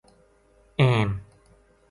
[0.79, 1.09] اہم